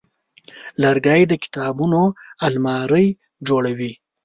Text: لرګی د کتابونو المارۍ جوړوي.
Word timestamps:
لرګی 0.81 1.21
د 1.27 1.33
کتابونو 1.43 2.01
المارۍ 2.45 3.07
جوړوي. 3.47 3.91